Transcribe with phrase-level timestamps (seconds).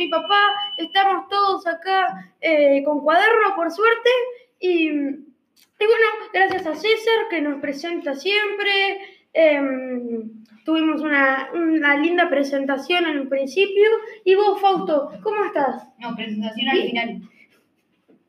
[0.00, 0.40] mi papá,
[0.78, 4.10] estamos todos acá eh, con cuaderno, por suerte.
[4.58, 8.98] Y, y bueno, gracias a César que nos presenta siempre.
[9.34, 13.90] Em, tuvimos una, una linda presentación en el principio.
[14.24, 15.86] Y vos, Fausto, ¿cómo estás?
[15.98, 17.22] No, presentación al final.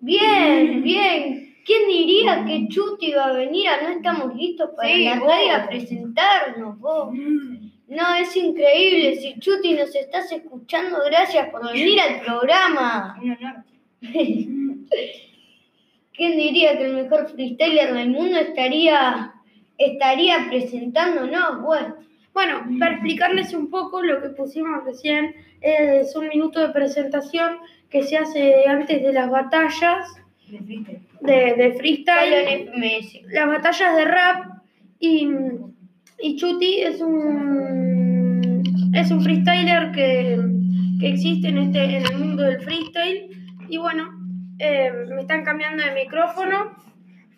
[0.02, 1.56] Bien, bien.
[1.66, 5.56] ¿Quién diría que Chuti iba a venir a No Estamos Listos para Sí, la radio
[5.56, 7.14] a presentarnos, vos?
[7.92, 9.18] No, es increíble.
[9.18, 13.20] Si Chuti nos estás escuchando, gracias por venir al programa.
[13.22, 13.56] Un honor.
[16.14, 19.34] ¿Quién diría que el mejor freestyler del mundo estaría,
[19.78, 21.62] estaría presentándonos?
[21.64, 21.96] Bueno,
[22.34, 27.58] Bueno, para explicarles un poco lo que pusimos recién, es un minuto de presentación
[27.90, 30.08] que se hace antes de las batallas
[30.50, 32.30] De freestyle.
[32.30, 34.46] de, de freestyle, las batallas de rap
[34.98, 35.28] y,
[36.22, 40.40] y Chuti es un, es un freestyler que,
[41.00, 43.30] que existe en, este, en el mundo del freestyle
[43.68, 44.10] y bueno,
[44.60, 46.76] eh, me están cambiando de micrófono.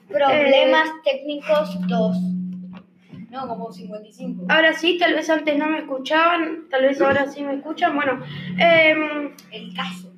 [0.10, 2.18] Problemas técnicos 2.
[3.30, 4.46] No, como 55.
[4.50, 7.96] Ahora sí, tal vez antes no me escuchaban, tal vez ahora sí me escuchan.
[7.96, 8.22] Bueno,
[8.60, 10.14] em, El caso.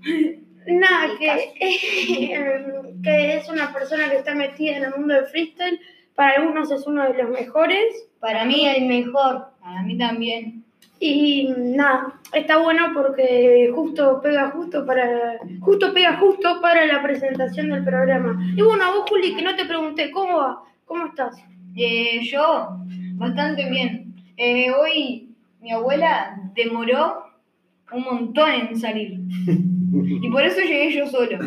[0.67, 2.93] Nada, El que, caso.
[3.03, 5.79] que es una persona que está metida en el mundo del freestyle.
[6.15, 8.07] Para algunos es uno de los mejores.
[8.19, 9.47] Para mí el mejor.
[9.61, 10.63] Para mí también.
[10.99, 15.39] Y nada, está bueno porque justo pega justo para.
[15.59, 18.41] Justo pega justo para la presentación del programa.
[18.55, 20.63] Y bueno, a vos, Juli, que no te pregunté, ¿cómo va?
[20.85, 21.35] ¿Cómo estás?
[21.75, 22.77] Eh, yo,
[23.15, 24.15] bastante bien.
[24.37, 27.25] Eh, hoy mi abuela demoró
[27.91, 29.19] un montón en salir.
[29.95, 31.39] Y por eso llegué yo solo.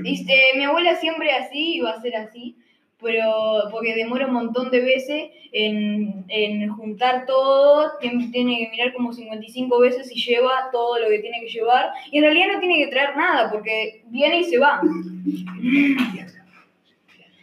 [0.00, 2.56] Viste, mi abuela siempre así y va a ser así,
[3.02, 8.94] pero porque demora un montón de veces en, en juntar todo, tiene, tiene que mirar
[8.94, 11.90] como 55 veces y lleva todo lo que tiene que llevar.
[12.10, 14.80] Y en realidad no tiene que traer nada porque viene y se va.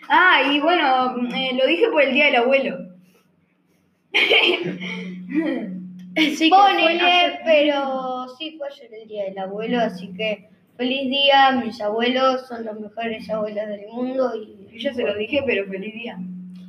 [0.10, 2.78] Ah, y bueno, eh, lo dije por el día del abuelo.
[6.38, 10.48] Sí, Ponele, pero sí fue ayer el día del abuelo, así que
[10.78, 15.44] feliz día, mis abuelos son los mejores abuelos del mundo y Yo se lo dije,
[15.46, 16.18] pero feliz día.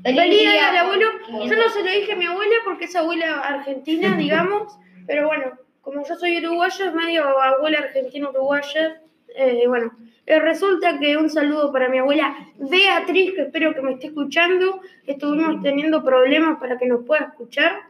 [0.03, 1.06] Feliz día al abuelo.
[1.28, 4.78] Yo no se lo dije a mi abuela porque es abuela argentina, digamos.
[5.06, 9.00] Pero bueno, como yo soy uruguaya, es medio abuela argentina uruguaya.
[9.37, 9.93] eh, bueno,
[10.26, 14.81] eh, resulta que un saludo para mi abuela Beatriz, que espero que me esté escuchando.
[15.06, 17.82] Estuvimos teniendo problemas para que nos pueda escuchar.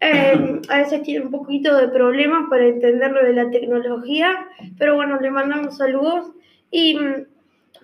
[0.00, 4.46] Eh, a veces tiene un poquito de problemas para entender lo de la tecnología,
[4.78, 6.32] pero bueno, le mandamos saludos.
[6.70, 7.26] Y mm,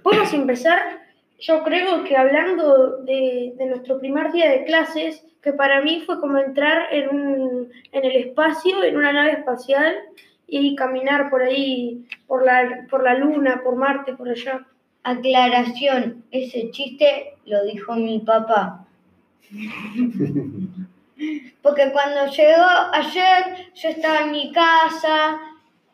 [0.02, 1.02] podemos empezar
[1.42, 6.20] yo creo que hablando de, de nuestro primer día de clases, que para mí fue
[6.20, 9.96] como entrar en, un, en el espacio, en una nave espacial,
[10.46, 14.64] y caminar por ahí, por la, por la luna, por Marte, por allá.
[15.02, 18.86] Aclaración, ese chiste lo dijo mi papá.
[21.62, 25.40] Porque cuando llegó ayer, yo estaba en mi casa,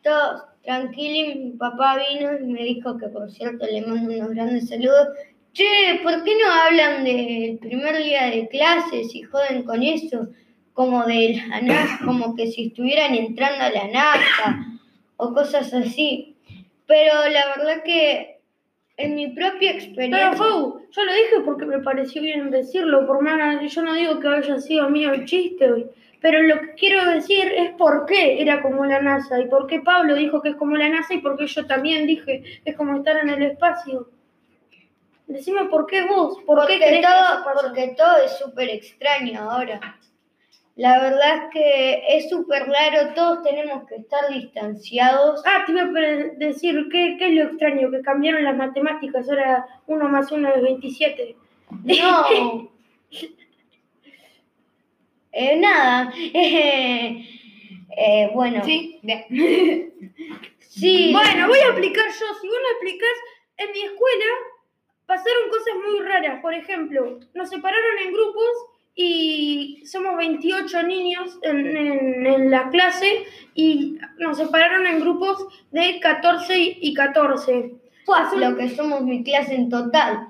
[0.03, 4.29] todo tranquilo, y mi papá vino y me dijo que, por cierto, le mando unos
[4.29, 5.09] grandes saludos.
[5.53, 10.27] Che, ¿por qué no hablan del primer día de clases y joden con eso?
[10.73, 14.79] Como de la NASA, como que si estuvieran entrando a la NASA
[15.17, 16.35] o cosas así.
[16.85, 18.38] Pero la verdad que
[18.99, 20.31] en mi propia experiencia...
[20.31, 24.19] Pero Fau, yo lo dije porque me pareció bien decirlo, por más yo no digo
[24.19, 25.87] que haya sido mío el chiste hoy,
[26.21, 29.79] pero lo que quiero decir es por qué era como la NASA y por qué
[29.79, 32.75] Pablo dijo que es como la NASA y por qué yo también dije que es
[32.75, 34.09] como estar en el espacio.
[35.27, 39.97] Decime por qué vos, por qué Porque eso todo, porque todo es súper extraño ahora.
[40.79, 45.43] La verdad es que es súper raro, todos tenemos que estar distanciados.
[45.45, 45.87] Ah, te iba a
[46.37, 47.91] decir, ¿qué, ¿qué es lo extraño?
[47.91, 51.35] Que cambiaron las matemáticas, ahora 1 más 1 es 27.
[51.83, 52.71] No.
[55.31, 56.11] Eh, nada.
[58.01, 59.01] Eh, bueno, Sí,
[60.59, 61.11] sí.
[61.11, 62.33] Bueno, voy a explicar yo.
[62.39, 63.17] Si vos no explicás,
[63.57, 64.25] en mi escuela
[65.05, 66.41] pasaron cosas muy raras.
[66.41, 68.68] Por ejemplo, nos separaron en grupos
[69.01, 73.23] y somos 28 niños en, en- en la clase
[73.55, 77.75] y nos separaron en grupos de 14 y 14.
[78.03, 80.27] Fue lo que somos mi clase en total.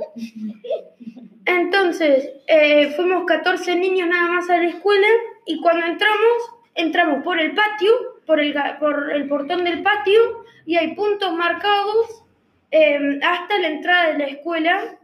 [1.46, 5.08] Entonces, eh, fuimos 14 niños nada más a la escuela
[5.48, 6.38] y cuando entramos,
[6.76, 7.92] entramos por el patio,
[8.28, 12.24] por el, por el portón del patio y hay puntos marcados
[12.70, 14.99] eh, hasta la entrada de la escuela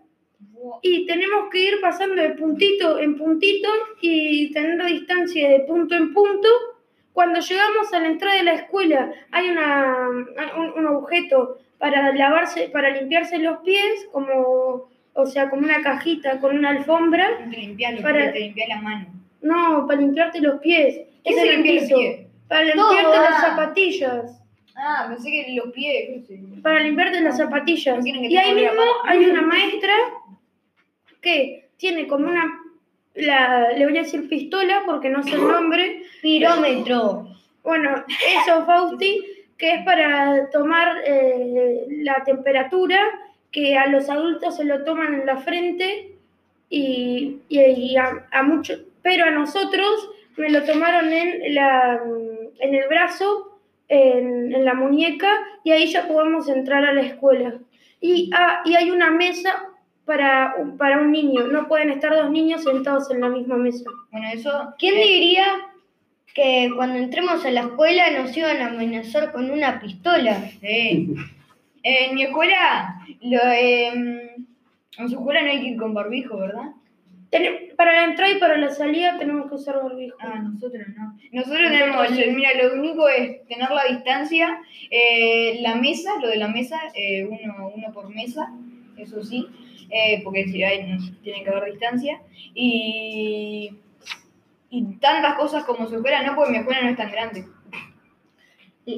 [0.81, 3.69] y tenemos que ir pasando de puntito en puntito
[4.01, 6.49] y tener distancia de punto en punto
[7.13, 10.09] cuando llegamos a la entrada de la escuela hay una,
[10.57, 16.39] un, un objeto para lavarse, para limpiarse los pies, como, o sea, como una cajita
[16.39, 17.27] con una alfombra.
[17.49, 19.05] Te limpias los Para- pies, te limpias la mano.
[19.41, 21.01] No, para limpiarte los pies.
[21.23, 22.27] ¿Qué Es se limpia los pies?
[22.47, 23.49] Para Todo, limpiarte las ah.
[23.49, 24.41] zapatillas.
[24.75, 26.25] Ah, pensé que los pies.
[26.61, 27.97] Para limpiarte las zapatillas.
[27.97, 29.93] No quieren que Y te ahí mismo hay una maestra
[31.25, 32.45] que tiene como una,
[33.15, 36.03] la, le voy a decir pistola porque no sé el nombre.
[36.21, 37.27] Pirómetro.
[37.63, 38.05] Bueno,
[38.37, 39.25] eso, Fausti,
[39.57, 42.99] que es para tomar eh, la temperatura,
[43.51, 46.11] que a los adultos se lo toman en la frente
[46.69, 52.01] y, y- y a, a muchos, pero a nosotros me lo tomaron en, la,
[52.59, 55.29] en el brazo, en, en la muñeca,
[55.63, 57.55] y ahí ya podemos entrar a la escuela.
[58.01, 59.69] Y, ah, y hay una mesa
[60.05, 63.89] para, un- para un niño, no pueden estar dos niños sentados en la misma mesa.
[64.11, 64.73] Bueno, eso.
[64.77, 65.45] ¿Quién eh, diría
[66.33, 70.49] que cuando entremos a la escuela nos iban a amenazar con una pistola?
[70.61, 71.13] Sí.
[71.83, 74.19] En mi escuela, lo, em,
[74.97, 76.71] en su escuela no hay que ir con barbijo, ¿verdad?
[77.75, 80.15] Para la entrada y para la salida tenemos que usar barbijo.
[80.21, 81.17] Ah, nosotros no.
[81.33, 82.23] Nosotros Nosotros tenemos, sí.
[82.33, 84.57] mira, lo único es tener la distancia,
[84.89, 88.53] eh, la mesa, lo de la mesa, eh, uno, uno por mesa,
[88.97, 89.45] eso sí,
[89.89, 92.21] eh, porque si hay, no, tiene que haber distancia.
[92.53, 93.71] Y,
[94.69, 97.45] y tantas cosas como su escuela, no, porque mi escuela no es tan grande.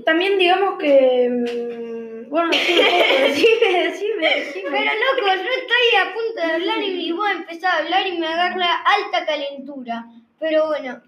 [0.05, 1.29] También digamos que...
[1.29, 4.69] mm, Bueno, Coco, decime, decime, decime.
[4.69, 8.27] Pero loco, yo estoy a punto de hablar y vos empezás a hablar y me
[8.27, 10.05] agarra alta calentura.
[10.39, 11.01] Pero bueno,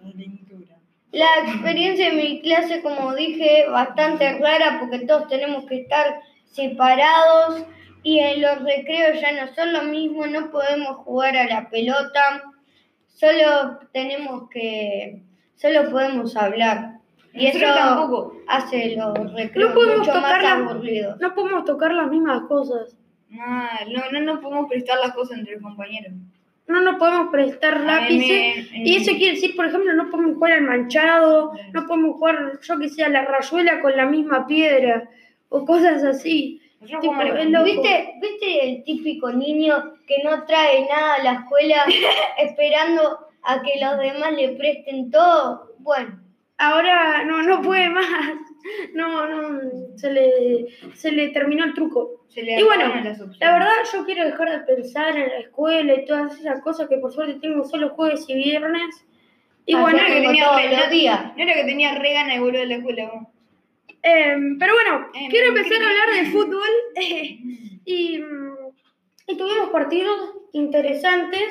[1.11, 7.65] la experiencia de mi clase, como dije, bastante rara porque todos tenemos que estar separados
[8.03, 12.43] y en los recreos ya no son lo mismo, no podemos jugar a la pelota,
[13.07, 15.21] solo tenemos que,
[15.55, 16.95] solo podemos hablar.
[17.33, 18.33] Y eso tampoco.
[18.47, 21.19] hace los recreos No podemos mucho más tocar la- aburridos.
[21.19, 22.97] No podemos tocar las mismas cosas.
[23.39, 26.13] Ah, no, no nos podemos prestar las cosas entre los compañeros.
[26.67, 28.71] No nos podemos prestar lápices.
[28.71, 32.59] me- Y eso quiere decir, por ejemplo, no podemos jugar al manchado, no podemos jugar,
[32.61, 35.07] yo que sé, a la rayuela con la misma piedra
[35.49, 36.61] o cosas así.
[37.01, 37.13] Tipo.
[37.63, 41.83] ¿Viste, ¿Viste el típico niño que no trae nada a la escuela
[42.37, 45.73] esperando a que los demás le presten todo?
[45.79, 46.19] Bueno,
[46.61, 48.05] Ahora no, no puede más.
[48.93, 49.59] No, no,
[49.95, 52.25] se le, se le terminó el truco.
[52.27, 52.93] se le Y bueno.
[53.39, 56.97] La verdad, yo quiero dejar de pensar en la escuela y todas esas cosas que
[56.97, 59.05] por suerte tengo solo jueves y viernes.
[59.65, 61.33] Y Ayer bueno, que tengo tenía todos re- no-.
[61.37, 63.09] No era que tenía re ganas de volver a la escuela.
[63.13, 63.27] vos.
[64.13, 66.69] Em, pero bueno, Em, quiero empezar ¿qué- a hablar de fútbol.
[67.85, 68.55] y, mm,
[69.27, 70.17] y tuvimos partidos
[70.53, 71.43] interesantes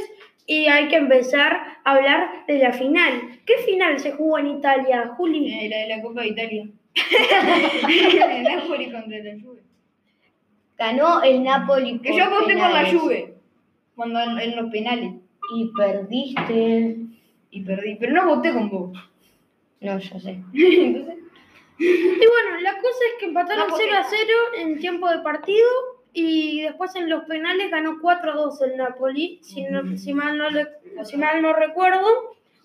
[0.47, 3.41] y hay que empezar a hablar de la final.
[3.47, 5.53] ¿Qué final se jugó en Italia, Juli?
[5.53, 6.67] Eh, la de la Copa de Italia.
[6.95, 9.63] el Napoli contra la Juve.
[10.77, 11.99] Ganó el Napoli.
[12.01, 12.87] Que yo aposté por la.
[12.91, 13.35] Juve.
[13.95, 15.13] Cuando en, en los penales.
[15.55, 16.97] Y perdiste.
[17.51, 17.97] Y perdí.
[17.97, 18.99] Pero no voté con vos.
[19.81, 20.39] No, yo sé.
[20.55, 21.15] Entonces,
[21.79, 25.19] Y bueno, la cosa es que empataron No, porque- 0 a 0 en tiempo de
[25.21, 25.67] partido
[26.13, 30.37] y después en los penales ganó 4 a 2 el Napoli, si, no- si, mal
[30.39, 30.67] no le-
[31.05, 32.07] si mal no recuerdo.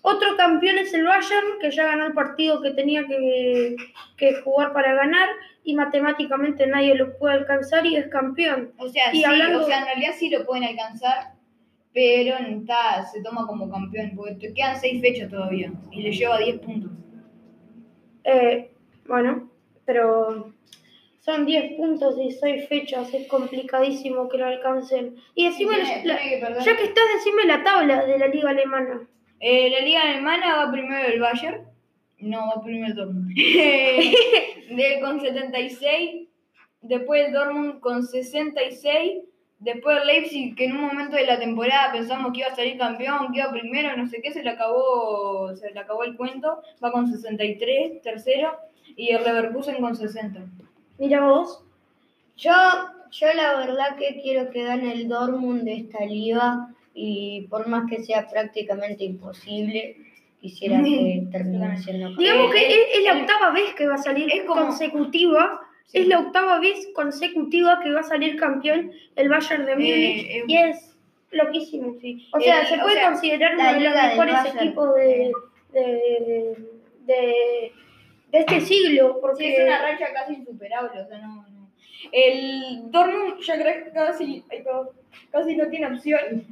[0.02, 3.76] Otro campeón es el Bayern, que ya ganó el partido que tenía que,
[4.18, 5.28] que jugar para ganar
[5.62, 8.72] y matemáticamente nadie lo puede alcanzar y es campeón.
[8.78, 11.32] o sea, Y sí, hablando- o sea, en realidad sí lo pueden alcanzar.
[11.94, 14.12] Pero está, se toma como campeón.
[14.16, 15.72] Porque te quedan 6 fechas todavía.
[15.92, 16.90] Y le lleva 10 puntos.
[18.24, 18.70] Eh,
[19.06, 19.50] bueno,
[19.84, 20.52] pero
[21.20, 25.16] son 10 puntos y 6 fechas, es complicadísimo que lo alcancen.
[25.34, 28.50] Y decime, Tiene- la- tiene que ya que estás, decime la tabla de la liga
[28.50, 29.06] alemana.
[29.40, 31.64] Eh, la liga alemana va primero el Bayern.
[32.18, 33.34] No, va primero el Dortmund.
[33.34, 36.28] de, con 76.
[36.82, 39.22] Después el Dortmund con 66.
[39.58, 42.76] Después el Leipzig, que en un momento de la temporada pensamos que iba a salir
[42.76, 46.60] campeón, que iba primero, no sé qué, se le acabó, se le acabó el cuento.
[46.82, 48.52] Va con 63, tercero.
[48.96, 50.40] Y el Leverkusen con 60.
[50.98, 51.62] Mira vos.
[52.36, 52.52] Yo,
[53.10, 57.88] yo la verdad que quiero que gane el Dortmund de esta liga y por más
[57.90, 59.96] que sea prácticamente imposible,
[60.40, 62.18] quisiera que termine siendo campeón.
[62.18, 64.62] Digamos que Eh, es, es la el- octava vez que va a salir es como-
[64.66, 65.60] consecutiva.
[65.86, 65.98] Sí.
[65.98, 70.26] Es la octava vez consecutiva que va a salir campeón el Bayern de Múnich.
[70.26, 70.96] eh, y es
[71.30, 71.94] loquísimo.
[72.32, 75.32] O sea, El- se o puede sea, considerar uno de los mejores equipos de,
[75.72, 76.56] de, de,
[77.06, 77.72] de
[78.40, 79.18] este siglo.
[79.20, 81.70] Porque Sí, es una racha casi insuperable, o sea, no, no.
[82.12, 84.44] El Dortmund ya creo que casi,
[85.30, 86.44] casi no tiene opción.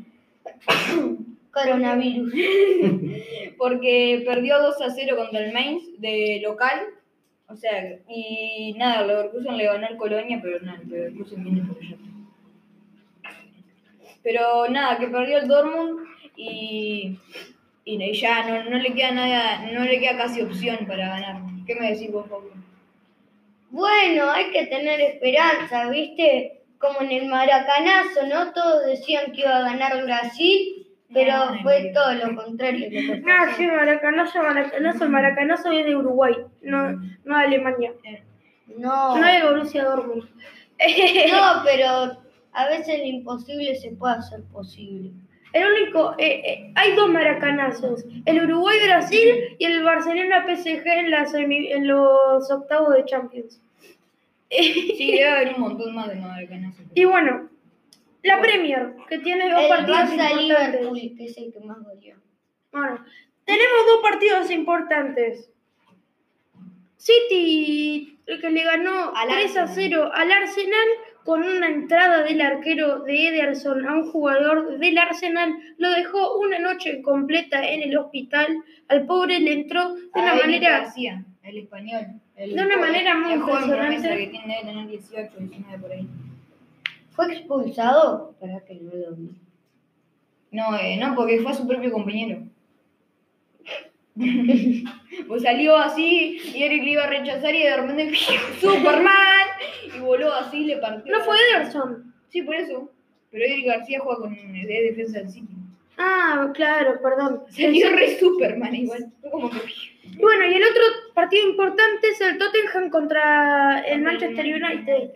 [1.53, 2.33] coronavirus.
[3.59, 6.81] Porque perdió 2 a 0 contra el Mainz de local.
[7.49, 11.63] O sea, y nada, el Leverkusen le ganó al Colonia, pero nada, el Leverkusen viene
[11.63, 11.97] por allá.
[14.23, 16.01] Pero nada, que perdió el Dortmund
[16.35, 17.19] y,
[17.85, 21.52] y ya no, no le queda nada, no le queda casi opción para ganar.
[21.67, 22.51] ¿Qué me decís vos, Pablo?
[23.71, 26.63] Bueno, hay que tener esperanza, ¿viste?
[26.79, 28.53] Como en el maracanazo, ¿no?
[28.53, 31.93] Todos decían que iba a ganar Brasil, pero No, no, fue no.
[32.01, 32.87] todo lo contrario.
[32.91, 36.93] lo que No, sí, Maracanazo, Maracanazo, el Maracanazo es de Uruguay, no,
[37.25, 37.93] no de Alemania.
[38.77, 40.25] No, No de Borussia Dortmund.
[41.31, 45.13] no, pero a veces lo imposible se puede hacer posible.
[45.53, 51.71] El único, eh, eh, hay dos maracanazos, el Uruguay-Brasil y el Barcelona-PSG en, la semi-
[51.73, 53.61] en los octavos de Champions.
[54.51, 56.85] Sí, debe haber un montón más de Maracanazos.
[56.95, 57.49] Y bueno,
[58.23, 61.17] la Premier, que tiene dos El partidos importantes.
[61.17, 62.17] Que es el que más dolió.
[62.71, 63.05] Bueno,
[63.45, 65.51] tenemos dos partidos importantes.
[66.97, 69.69] City, el que le ganó Al 3 a Arsenal.
[69.75, 70.89] 0 al Arsenal
[71.25, 76.59] con una entrada del arquero de Ederson a un jugador del Arsenal, lo dejó una
[76.59, 78.59] noche completa en el hospital.
[78.89, 82.07] Al pobre le entró de una A manera García, el español.
[82.37, 83.77] El De una manera muy impresionante.
[83.77, 86.09] promesa que tiene, debe tener 18, 19 por ahí.
[87.11, 88.35] ¿Fue expulsado?
[88.41, 89.31] Para que no lo vi.
[90.51, 92.43] No, eh, no, porque fue a su propio compañero.
[95.29, 98.13] pues salió así y Eric le iba a rechazar y de repente
[98.61, 99.42] ¡Superman!
[100.03, 101.17] Voló así le partió.
[101.17, 102.13] no fue Ederson.
[102.29, 102.91] Sí, por eso.
[103.31, 105.55] Pero Eric García juega con es de defensa del City.
[105.99, 107.43] Ah, claro, perdón.
[107.51, 109.13] Salió re Superman igual.
[109.21, 109.59] Fue como que.
[110.19, 110.83] Bueno, y el otro
[111.15, 115.11] partido importante es el Tottenham contra el Manchester United.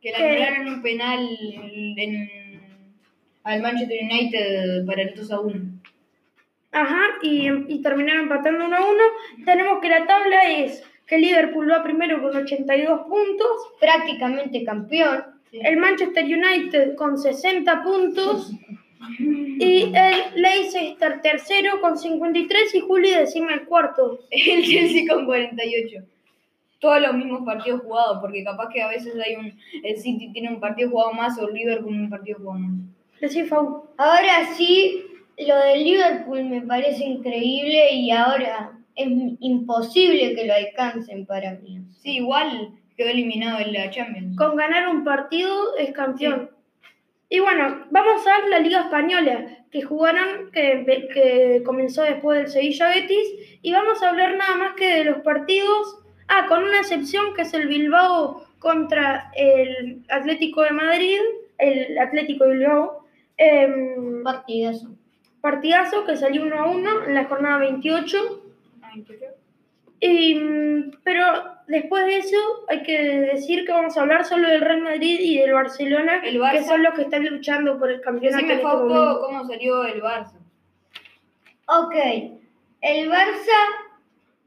[0.00, 1.28] Que le anularon un penal
[1.96, 2.62] en,
[3.44, 5.60] al Manchester United para el 2 a 1.
[6.72, 9.02] Ajá, y, y terminaron empatando 1 a 1.
[9.44, 15.24] Tenemos que la tabla es que Liverpool va primero con 82 puntos, Prácticamente campeón.
[15.50, 18.52] el Manchester United con 60 puntos
[19.18, 24.20] y el Leicester tercero con 53 y Juli decima el cuarto.
[24.30, 26.04] El Chelsea con 48.
[26.78, 29.52] Todos los mismos partidos jugados, porque capaz que a veces hay un.
[29.82, 32.72] El City tiene un partido jugado más o el Liverpool un partido jugado más.
[33.96, 35.04] Ahora sí,
[35.36, 41.80] lo del Liverpool me parece increíble y ahora es imposible que lo alcancen para mí.
[41.92, 44.36] Sí, igual quedó eliminado en la Champions.
[44.36, 46.50] Con ganar un partido es campeón.
[47.28, 52.48] Y bueno, vamos a ver la Liga Española, que jugaron, que, que comenzó después del
[52.48, 56.80] Sevilla Betis, y vamos a hablar nada más que de los partidos, ah, con una
[56.80, 61.18] excepción que es el Bilbao contra el Atlético de Madrid,
[61.58, 64.88] el Atlético de Bilbao, em, Partidazo.
[65.40, 68.39] partidazo que salió 1 a 1 en la jornada 28.
[70.02, 71.24] Y, mm, pero
[71.66, 72.36] después de eso
[72.68, 72.98] hay que
[73.32, 76.52] decir que vamos a hablar solo del Real Madrid y del Barcelona, El Barça.
[76.52, 78.38] que son los que están luchando por el campeonato.
[78.42, 80.38] Decime, este Fausto, cómo salió el Barça.
[81.66, 81.94] Ok,
[82.80, 83.58] el Barça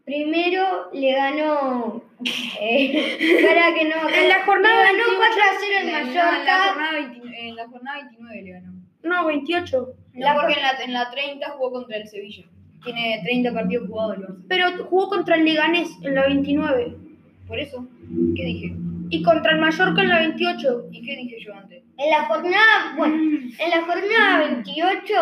[0.06, 2.04] primero le ganó.
[2.60, 4.10] eh, para que no.
[4.10, 6.68] En la jornada le ganó 28, 4 a 0 en No, en la Mallorca.
[6.70, 8.74] jornada 20 en la jornada 29 le ganó.
[9.04, 9.88] No, 28.
[10.14, 12.46] No, porque en la, en la 30 jugó contra el Sevilla.
[12.84, 14.18] Tiene 30 partidos jugados.
[14.48, 16.96] Pero jugó contra el Leganés en la 29
[17.48, 17.88] Por eso,
[18.36, 18.76] ¿qué dije?
[19.14, 20.86] y contra el Mallorca en la 28.
[20.92, 21.84] ¿Y qué dije yo antes?
[21.98, 25.14] En la jornada, bueno, en la jornada 28,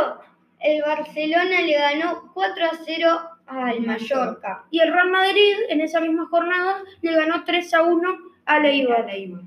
[0.61, 4.63] el Barcelona le ganó 4 a 0 al Mallorca.
[4.71, 9.05] Y el Real Madrid en esa misma jornada le ganó 3 a 1 al Eibar.
[9.05, 9.41] La Eibar.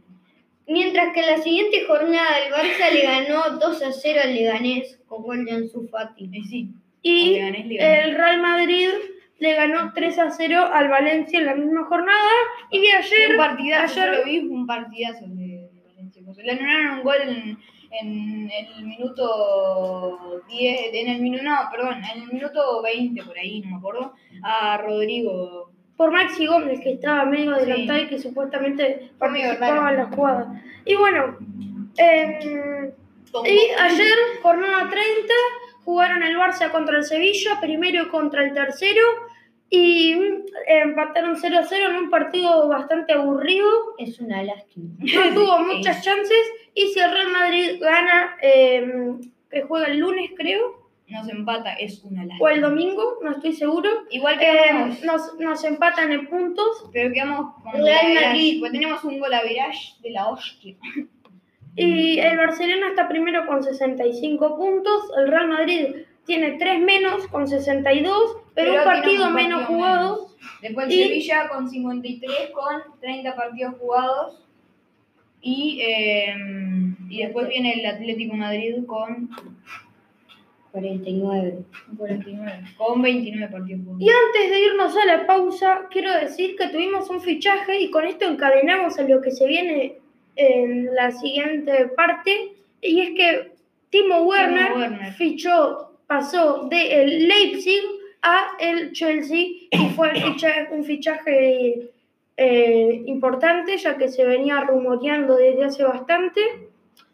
[0.67, 5.01] Mientras que en la siguiente jornada el Barça le ganó 2 a 0 al Leganés
[5.07, 6.25] con gol de Ansu Fati.
[6.25, 6.69] Eh, sí.
[7.05, 8.89] Y el Real Madrid
[9.39, 12.31] le ganó 3 a 0 al Valencia en la misma jornada.
[12.71, 16.23] Y ayer, un partidazo, ayer lo vi, un partidazo de, Valencia.
[16.43, 17.59] Le anularon un gol en,
[18.01, 23.61] en el minuto 10, en el minuto, no, perdón, en el minuto 20 por ahí,
[23.61, 25.71] no me acuerdo, a Rodrigo.
[25.97, 27.61] por Maxi Gómez, que estaba medio Sí.
[27.63, 30.63] adelantado y que supuestamente participaba en la jugada.
[30.85, 31.37] Y bueno,
[31.97, 32.91] em,
[33.45, 35.35] y ayer, jornada 30,
[35.85, 39.03] jugaron el Barça contra el Sevilla, primero contra el tercero,
[39.71, 43.69] y mm, empataron 0 a 0 en un partido bastante aburrido.
[43.99, 44.89] Es una lástima.
[44.99, 46.43] No tuvo muchas chances,
[46.75, 52.03] y si el Real Madrid gana, em, que juega el lunes creo, Nos empata, es
[52.05, 52.53] una o lástima.
[52.53, 56.89] el domingo, no estoy seguro, Igual em, quedamos, nos, nos empatan en puntos.
[56.93, 58.61] pero quedamos con Real Madrid.
[58.61, 60.77] porque tenemos un gol a de la hostia.
[61.77, 65.87] Y el Barcelona está primero con 65 puntos, el Real Madrid
[66.25, 70.29] tiene 3 menos con 62, pero, un tiene partido menos jugado.
[70.63, 74.41] Después el Y- Sevilla con 53 con 30 partidos jugados.
[75.43, 76.35] Y, eh,
[77.11, 79.29] y después viene el Atlético Madrid con
[80.73, 81.59] 49.
[81.99, 84.01] 49, con 29 partidos jugados.
[84.03, 88.05] Y antes de irnos a la pausa, quiero decir que tuvimos un fichaje y con
[88.07, 89.99] esto encadenamos a lo que se viene
[90.37, 92.53] en la siguiente parte.
[92.81, 93.53] Y es que
[93.91, 95.13] Timo Werner, Werner.
[95.15, 97.81] fichó, pasó del Leipzig
[98.23, 101.91] a el Chelsea y fue el ficha- un fichaje
[102.37, 106.41] eh, importante ya que se venía rumoreando desde hace bastante.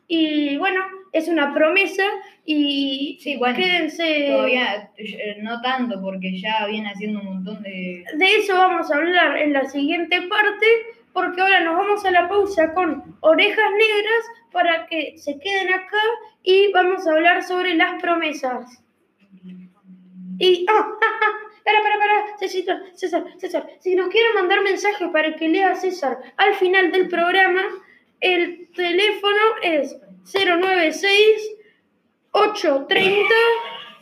[0.08, 0.80] Y bueno,
[1.12, 2.04] es una promesa
[2.44, 4.26] y Sí, bueno, quédense.
[4.28, 8.04] Todavía eh, no tanto, porque ya viene haciendo un montón de.
[8.16, 10.66] De eso vamos a hablar en la siguiente parte,
[11.12, 16.02] porque ahora nos vamos a la pausa con orejas negras para que se queden acá
[16.42, 18.82] y vamos a hablar sobre las promesas.
[20.38, 21.32] Y, ah, ah, ah,
[21.64, 26.18] para, para, para, César, César, César, si nos quieren mandar mensajes para que lea César
[26.36, 27.62] al final del programa,
[28.20, 29.96] el teléfono es
[30.32, 31.56] 096
[32.32, 33.34] 830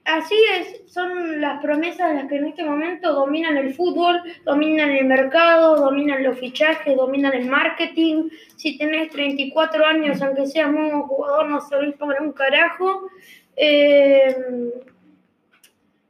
[0.06, 5.04] Así es, son las promesas las que en este momento dominan el fútbol, dominan el
[5.04, 8.28] mercado, dominan los fichajes, dominan el marketing.
[8.56, 13.08] Si tenés 34 años, aunque seas muy buen jugador, no servís para un carajo.
[13.56, 14.34] Eh,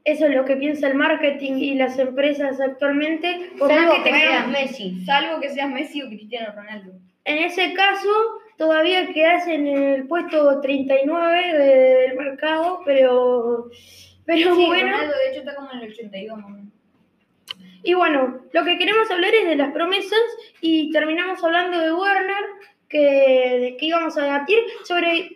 [0.04, 3.50] eso es lo que piensa el marketing y las empresas actualmente.
[3.58, 5.04] Por Salvo que que tengas- seas Messi.
[5.06, 6.92] Salvo que seas Messi o Cristiano Ronaldo.
[7.24, 8.08] En ese caso,
[8.58, 13.70] todavía quedas en el puesto 39 de- del mercado, pero,
[14.24, 14.90] pero Sí, bueno.
[14.92, 16.72] Ronaldo de hecho está como en el 82 más o menos.
[17.82, 20.18] Y bueno, lo que queremos hablar es de las promesas
[20.60, 22.44] y terminamos hablando de Werner,
[22.88, 22.98] que,
[23.60, 25.30] de que íbamos a debatir sobre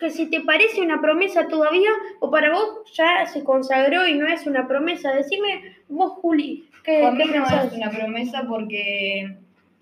[0.00, 4.26] que si te parece una promesa todavía o para vos ya se consagró y no
[4.28, 5.12] es una promesa.
[5.12, 9.36] Decime vos, Juli, ¿qué, Para mí qué no es una promesa porque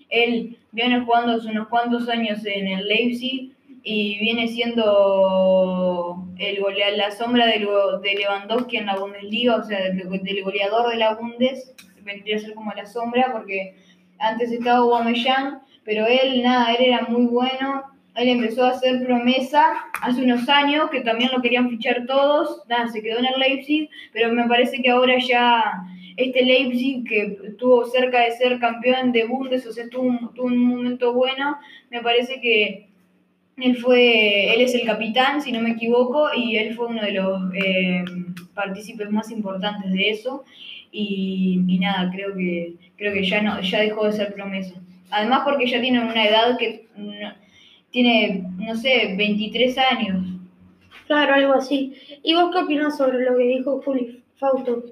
[0.08, 6.94] él viene jugando hace unos cuantos años en el Leipzig y viene siendo el golea-
[6.94, 7.66] la sombra del
[8.02, 12.52] de Lewandowski en la Bundesliga, o sea, del, goleador de la Bundes, vendría a ser
[12.52, 13.74] como la sombra porque
[14.18, 17.84] antes estaba Aubameyang, pero él nada, él era muy bueno,
[18.14, 22.86] él empezó a hacer promesa hace unos años que también lo querían fichar todos, nada,
[22.88, 25.62] se quedó en el Leipzig, pero me parece que ahora ya
[26.16, 30.48] este Leipzig que estuvo cerca de ser campeón de Bundes, o sea, tuvo un, tuvo
[30.48, 31.58] momento bueno,
[31.90, 32.88] me parece que
[33.58, 37.12] él fue, él es el capitán, si no me equivoco, y él fue uno de
[37.12, 38.04] los eh,
[38.54, 40.44] partícipes más importantes de eso,
[40.92, 44.80] y, nada, creo que, creo que ya no, ya dejó de ser promesa.
[45.10, 46.86] Además porque ya tiene una edad que
[47.90, 50.26] tiene, no sé, 23 años.
[51.06, 51.94] Claro, algo así.
[52.22, 54.84] ¿Y vos qué opinás sobre lo que dijo Juli Fausto?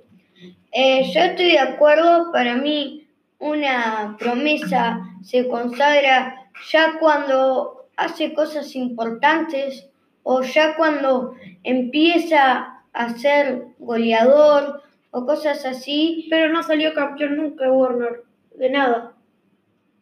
[0.72, 3.06] Eh, yo estoy de acuerdo, para mí
[3.38, 9.88] una promesa se consagra ya cuando hace cosas importantes
[10.22, 16.26] o ya cuando empieza a ser goleador o cosas así.
[16.30, 18.24] Pero no salió campeón nunca Werner,
[18.56, 19.12] de nada.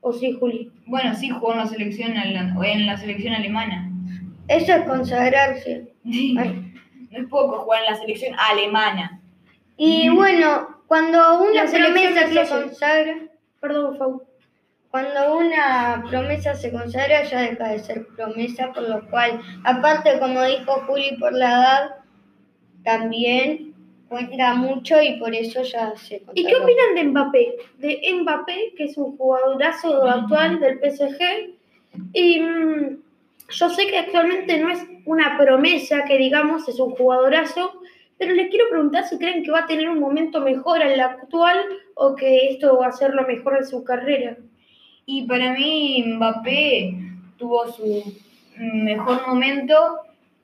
[0.01, 0.71] ¿O sí, Juli?
[0.87, 3.90] Bueno, sí jugó en la selección, en la selección alemana.
[4.49, 5.92] Eso es consagrarse.
[6.05, 9.22] No es poco jugar en la selección alemana.
[9.85, 13.16] Y bueno, cuando una promesa se consagra,
[13.61, 14.29] Perdón, Fausto.
[14.92, 20.40] Cuando una promesa se consagra ya deja de ser promesa, por lo cual, aparte como
[20.45, 21.90] dijo Juli por la edad,
[22.85, 23.75] también
[24.09, 26.33] cuenta mucho y por eso ya se consagró.
[26.37, 27.55] ¿Y qué opinan de Mbappé?
[27.79, 31.57] De Mbappé, que es un jugadorazo actual del PSG.
[32.12, 33.03] Y mm,
[33.51, 37.82] yo sé que actualmente no es una promesa que digamos, es un jugadorazo,
[38.23, 41.59] pero les quiero preguntar si creen que va a tener un momento mejor al actual
[41.97, 44.37] o que esto va a ser lo mejor de su carrera.
[45.07, 46.95] Y para mí Mbappé
[47.37, 48.15] tuvo su
[48.57, 49.75] mejor momento,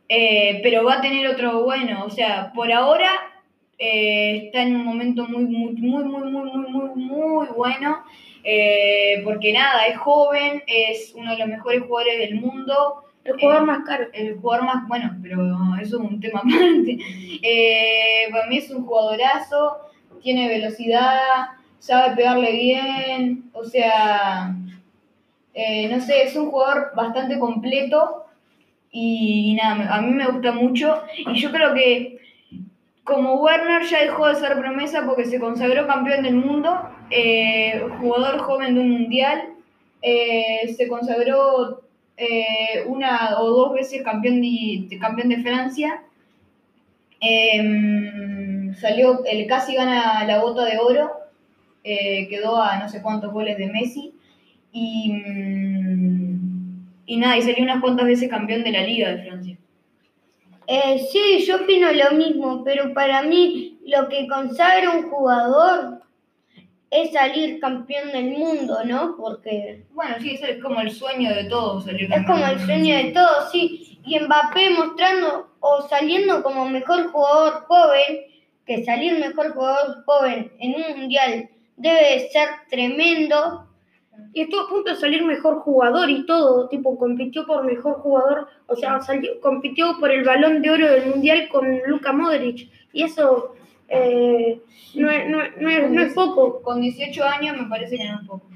[0.09, 2.05] eh, pero va a tener otro bueno.
[2.05, 3.12] O sea, por ahora
[3.79, 8.03] eh, está en un momento muy, muy, muy, muy, muy, muy, muy, muy bueno.
[8.43, 13.05] eh, porque nada, es joven, es uno de los mejores jugadores del mundo.
[13.29, 14.07] El jugador más caro.
[14.12, 15.43] el jugador más, bueno, pero
[15.81, 16.99] eso es un tema aparte.
[17.43, 19.77] Eh, para mí es un jugadorazo,
[20.23, 24.55] tiene velocidad, sabe pegarle bien, o sea,
[25.55, 28.25] eh, no sé, es un jugador bastante completo
[28.91, 32.19] y, nada, a mí me gusta mucho y yo creo que
[33.05, 38.38] como Werner ya dejó de ser promesa porque se consagró campeón del mundo, eh, jugador
[38.38, 39.55] joven de un mundial,
[40.03, 41.88] se consagró
[42.18, 46.02] eh, una o dos veces campeón de, campeón de Francia.
[47.20, 51.12] Em, salió, el casi gana la bota de oro,
[51.85, 54.14] eh, quedó a no sé cuántos goles de Messi.
[54.72, 59.59] Y, mm, y nada, y salió unas cuantas veces campeón de la Liga de Francia.
[60.66, 65.98] Eh, sí, yo opino lo mismo, pero para mí lo que consagra un jugador
[66.90, 69.14] es salir campeón del mundo, ¿no?
[69.16, 71.85] Porque Bueno, sí, ese es como el sueño de todos.
[71.85, 74.01] salir es como el sueño de todos, sí.
[74.05, 78.20] Y Mbappé mostrando o saliendo como mejor jugador joven,
[78.64, 83.64] que salir mejor jugador joven en un mundial debe ser tremendo.
[84.33, 88.48] Y estuvo a punto de salir mejor jugador y todo, tipo, compitió por mejor jugador,
[88.66, 92.68] o sea, salió- compitió por el balón de oro del mundial con Luka Modric.
[92.92, 93.55] Y eso
[93.88, 94.61] eh,
[94.94, 96.62] no, es, no, es- no es- no es poco.
[96.62, 98.48] Con 18 años me parece que no es poco.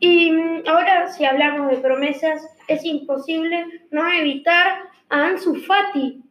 [0.00, 6.22] Y mm, ahora, si hablamos de promesas, es imposible no evitar a Ansu Fati.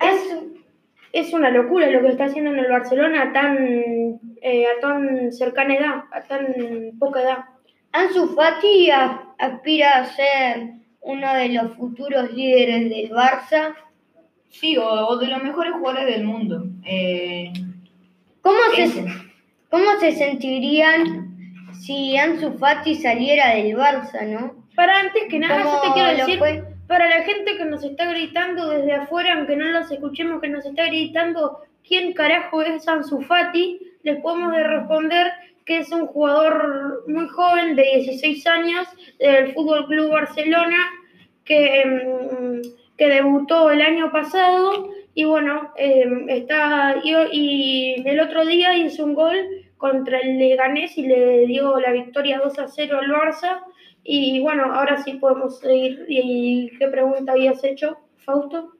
[0.00, 0.36] Es,
[1.12, 3.56] Es una locura lo que está haciendo en el Barcelona a tan,
[4.42, 6.46] eh, a tan cercana edad, a tan
[6.98, 7.44] poca edad.
[7.92, 8.90] Ansu Fati
[9.38, 13.74] aspira a ser uno de los futuros líderes del Barça.
[14.50, 16.64] Sí, o, o de los mejores jugadores del mundo.
[16.84, 17.52] Eh,
[18.42, 19.04] ¿Cómo se,
[19.70, 21.28] ¿Cómo se sentirían
[21.80, 24.54] si Ansu Fati saliera del Barça, no?
[24.74, 26.64] Para antes que nada, yo te ¿Cómo quiero decir, fue?
[26.86, 30.64] para la gente que nos está gritando desde afuera, aunque no los escuchemos, que nos
[30.64, 35.32] está gritando quién carajo es Ansu Fati, les podemos de responder
[35.66, 40.78] que es un jugador muy joven, de 16 años, del Fútbol Club Barcelona,
[41.44, 48.44] que, mm, que debutó el año pasado y bueno, eh, está y, y el otro
[48.44, 49.36] día hizo un gol
[49.78, 53.62] contra el Leganés y le dio la victoria 2 a 0 al Barça.
[54.04, 56.04] Y bueno, ahora sí podemos seguir.
[56.08, 58.72] ¿Y qué pregunta habías hecho, Fausto?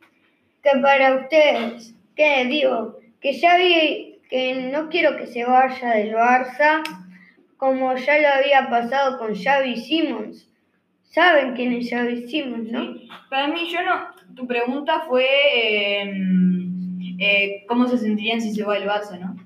[0.62, 2.98] Que para ustedes, ¿qué digo?
[3.20, 6.82] Que Xavi, que no quiero que se vaya del Barça,
[7.56, 10.47] como ya lo había pasado con Xavi Simons.
[11.08, 12.94] ¿Saben quién es Xavi Simons, no?
[12.94, 13.08] sí.
[13.30, 14.06] Para mí, yo no.
[14.34, 16.12] Tu pregunta fue eh,
[17.18, 19.36] eh, cómo se sentirían si se va el Barça, ¿no?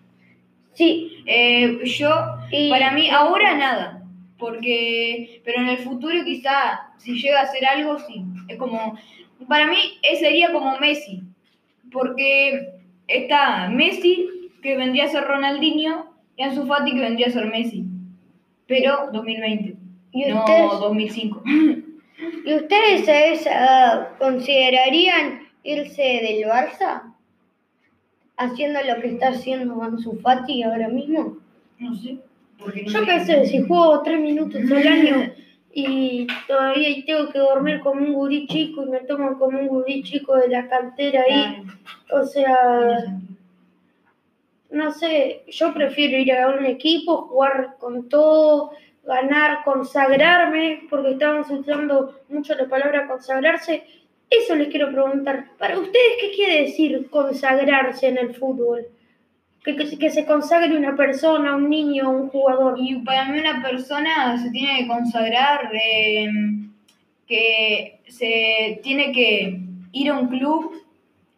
[0.74, 2.10] Sí, Eh, yo,
[2.50, 4.02] Y- para mí, ahora nada.
[4.38, 8.24] Porque, pero en el futuro quizá, si llega a hacer algo, sí.
[8.48, 8.98] Es como,
[9.48, 11.22] para mí eh, sería como Messi.
[11.92, 12.72] Porque
[13.06, 14.28] está Messi,
[14.62, 17.84] que vendría a ser Ronaldinho, y Ansu Fati, que vendría a ser Messi.
[18.66, 19.71] Pero 2020.
[20.12, 20.70] ¿Y no ustedes?
[20.80, 21.42] 2005.
[22.44, 27.14] ¿Y ustedes a esa considerarían irse del Barça?
[28.36, 31.38] Haciendo lo que está haciendo Ansu Fati ahora mismo.
[31.78, 32.18] No sé.
[32.58, 35.32] Porque no Yo qué sé, si juego tres minutos al año
[35.74, 40.02] y todavía tengo que dormir como un gurí chico y me tomo como un gurí
[40.02, 41.62] chico de la cantera ahí.
[42.10, 43.20] O sea,
[44.70, 48.72] no sé, yo prefiero ir a un equipo, jugar con todo,
[49.04, 53.84] ganar, consagrarme, porque estamos usando mucho la palabra consagrarse.
[54.30, 55.46] Eso les quiero preguntar.
[55.58, 58.86] Para ustedes, ¿qué quiere decir consagrarse en el fútbol?
[59.64, 62.76] Que, que, se consagre una persona, un niño, un jugador.
[62.78, 66.28] Y para mí una persona se tiene que consagrar, eh,
[67.26, 69.60] que se tiene que
[69.92, 70.82] ir a un club,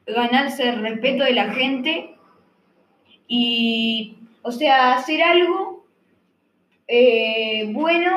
[0.06, 2.14] ganarse el respeto de la gente
[3.28, 5.73] y, o sea, hacer algo
[6.88, 8.16] eh, bueno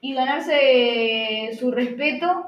[0.00, 2.44] y ganarse su respeto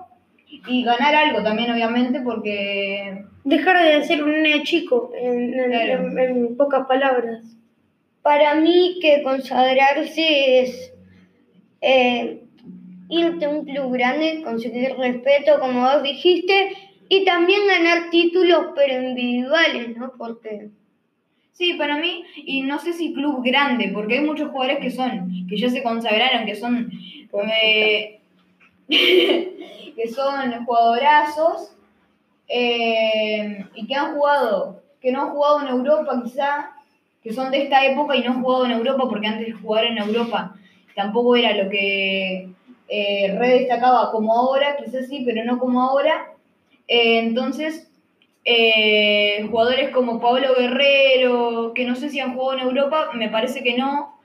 [0.68, 6.08] y ganar algo también, obviamente, porque Dejar de ser un nene chico, en, en- Claro.
[6.08, 7.44] en- en pocas palabras.
[8.22, 10.92] Para mí que consagrarse es
[11.82, 12.40] eh,
[13.10, 16.70] irte a un club grande, conseguir respeto, como vos dijiste,
[17.10, 20.12] y también ganar títulos, pero individuales, ¿no?
[20.16, 20.70] Porque
[21.54, 25.46] Sí, para mí, y no sé si club grande, porque hay muchos jugadores que son,
[25.48, 26.90] que ya se consagraron, que son,
[27.62, 28.20] eh,
[28.88, 31.76] que son jugadorazos,
[32.48, 36.70] eh, y que han jugado, que no han jugado en Europa quizá,
[37.22, 39.84] que son de esta época y no han jugado en Europa porque antes de jugar
[39.84, 40.56] en Europa
[40.94, 42.48] tampoco era lo que
[42.88, 46.32] eh, destacaba como ahora, quizás sí, pero no como ahora.
[46.86, 47.90] Eh, entonces,
[48.44, 53.62] eh, jugadores como Pablo Guerrero, que no sé si han jugado en Europa, me parece
[53.62, 54.20] que no.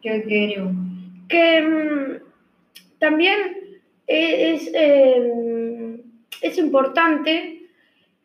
[0.00, 0.72] ¿Qué, qué creo?
[1.30, 3.38] que mm, también
[4.06, 6.02] es, eh,
[6.42, 7.62] es importante,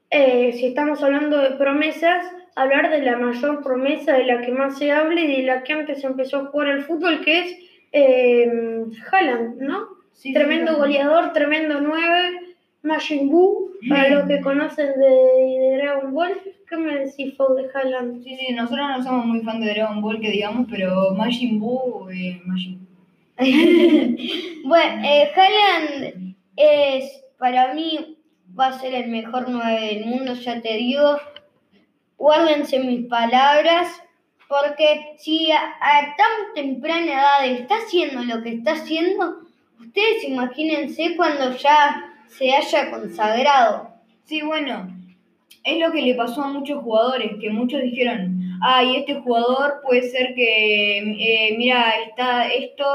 [0.09, 2.25] eh, si estamos hablando de promesas,
[2.55, 5.73] hablar de la mayor promesa, de la que más se habla y de la que
[5.73, 7.57] antes empezó a jugar el fútbol, que es
[7.91, 8.51] eh,
[9.11, 9.87] Haaland, ¿no?
[10.13, 10.79] Sí, tremendo sí.
[10.79, 12.44] goleador, tremendo 9,
[12.85, 16.39] Majin Buu, para los que conocen de, de Dragon Ball.
[16.69, 18.23] ¿Qué me decís, Fau, de Haaland?
[18.23, 22.09] Sí, sí, nosotros no somos muy fan de Dragon Ball, que digamos, pero Majin Buu,
[22.09, 22.85] eh, Majin Buu.
[24.65, 28.17] Bueno, eh, Haaland es, para mí,
[28.57, 31.17] va a ser el mejor 9 del mundo, ya te digo.
[32.17, 33.87] Guárdense mis palabras,
[34.47, 39.41] porque si a, a tan temprana edad está haciendo lo que está haciendo,
[39.79, 43.89] ustedes imagínense cuando ya se haya consagrado.
[44.25, 44.87] Sí, bueno,
[45.63, 50.03] es lo que le pasó a muchos jugadores, que muchos dijeron, ay, este jugador puede
[50.03, 52.85] ser que, eh, mira, está esto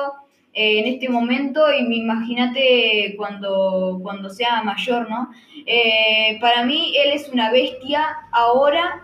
[0.52, 5.30] eh, en este momento y me- imagínate cuando, cuando sea mayor, ¿no?
[5.66, 9.02] Eh, para mí él es una bestia ahora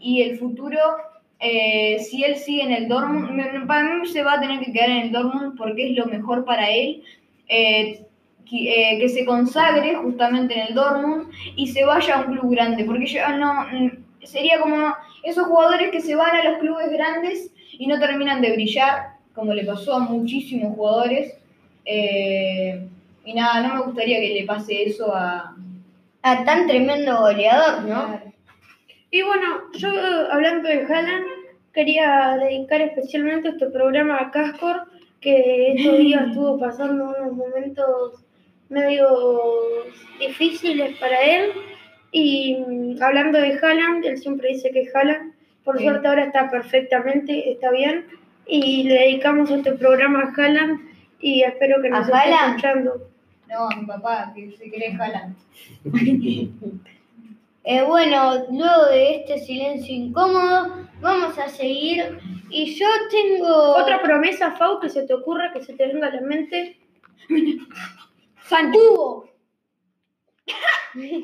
[0.00, 0.78] y el futuro,
[1.40, 4.96] si él sigue en el Dortmund, para mí se va a tener que quedar en
[4.98, 7.02] el Dortmund porque es lo mejor para él.
[8.48, 12.52] Que, eh, que se consagre justamente en el Dortmund y se vaya a un club
[12.52, 13.90] grande, porque ya no mm,
[14.24, 18.52] sería como esos jugadores que se van a los clubes grandes y no terminan de
[18.52, 21.34] brillar, como le pasó a muchísimos jugadores.
[21.84, 22.86] Eh,
[23.24, 25.54] y nada, no me gustaría que le pase eso a...
[26.22, 28.20] A tan tremendo goleador, ¿no?
[29.10, 31.24] Y bueno, yo eh, hablando de Haaland,
[31.72, 34.82] quería dedicar especialmente este programa a Cascor,
[35.20, 38.24] que estos días estuvo pasando unos momentos
[38.68, 39.08] medio
[40.18, 41.52] difíciles para él.
[42.12, 45.32] Y mm, hablando de Haaland, él siempre dice que es Haaland.
[45.64, 45.84] Por Sí.
[45.84, 48.06] suerte ahora está perfectamente, está bien.
[48.46, 50.80] Y le dedicamos este programa a Haaland
[51.20, 52.48] y espero que ¿A nos esté Haaland?
[52.56, 53.08] escuchando.
[53.48, 55.36] No, a mi papá, que se cree Haaland.
[57.64, 62.18] Eh, bueno, luego de este silencio incómodo, vamos a seguir.
[62.48, 63.74] Y yo tengo.
[63.76, 66.78] Otra promesa, Fau, que se te ocurra, que se te venga a la mente.
[68.48, 68.78] Sancho.
[68.78, 69.28] Hugo.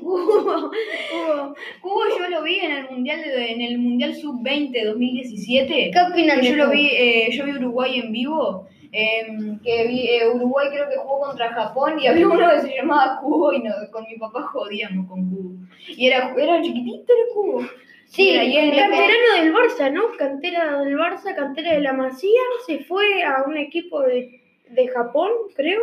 [0.00, 0.70] Cubo,
[1.10, 1.54] Cubo.
[1.80, 6.00] Cubo yo lo vi en el mundial de- en el mundial sub 20 2017 ¿Qué
[6.12, 9.26] opinan yo lo vi eh, yo vi Uruguay en vivo eh,
[9.64, 13.18] que vi, eh, Uruguay creo que jugó contra Japón y había uno que se llamaba
[13.20, 15.54] Cubo y no, con mi papá jodíamos con Cubo
[15.88, 17.62] y era era chiquitito era Cubo
[18.06, 20.02] Sí, Era y él- Canterano del Barça, ¿no?
[20.16, 25.30] Cantera del Barça, cantera de la Masía, se fue a un equipo de, de Japón,
[25.56, 25.80] creo,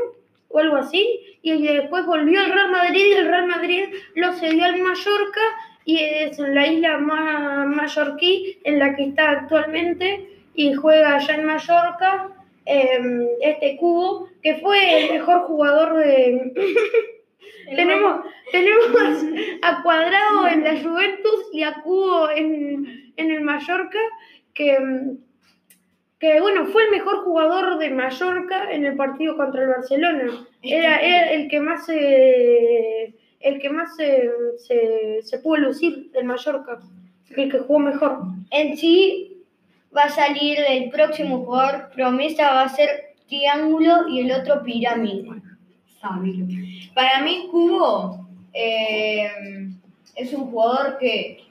[0.54, 3.84] o algo así, y después volvió al Real Madrid y el Real Madrid
[4.16, 5.42] lo cedió al Mallorca
[5.86, 11.34] y es en la isla ma- mallorquí en la que está actualmente y juega allá
[11.36, 12.28] en Mallorca
[12.66, 16.54] em, este Cubo, que fue el mejor jugador de...
[17.76, 18.86] tenemos, tenemos
[19.62, 24.00] a Cuadrado en la Juventus y a Cubo en, en el Mallorca,
[24.54, 25.18] que, mm,
[26.21, 30.45] que bueno, fue el mejor jugador de Mallorca en el partido contra el Barcelona.
[30.62, 36.25] Era, era el que más se, el que más se, se, se pudo lucir del
[36.25, 36.79] Mallorca,
[37.36, 38.19] el que jugó mejor.
[38.51, 39.43] En sí
[39.97, 45.27] va a salir el próximo jugador promesa, va a ser triángulo y el otro pirámide.
[46.93, 49.27] Para mí, Cubo eh,
[50.15, 51.45] es un jugador que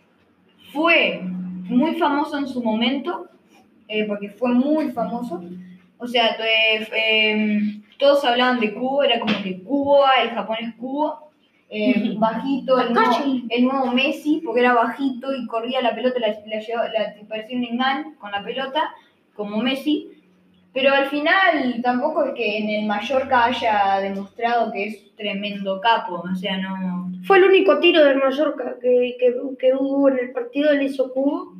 [0.72, 3.26] fue muy famoso en su momento,
[3.90, 5.42] eh, porque fue muy famoso.
[5.98, 7.60] O sea, eh, eh,
[7.98, 11.30] todos hablaban de Cubo, era como que Cubo, el japonés Cubo,
[11.68, 13.10] eh, bajito, el nuevo,
[13.48, 17.64] el nuevo Messi, porque era bajito y corría la pelota, la, la, la- parecía un
[17.64, 18.82] imán con la pelota,
[19.34, 20.08] como Messi.
[20.72, 26.22] Pero al final tampoco es que en el Mallorca haya demostrado que es tremendo capo,
[26.32, 27.09] o sea, no...
[27.24, 31.12] Fue el único tiro del Mallorca que, que, que hubo en el partido, le hizo
[31.12, 31.52] Cubo.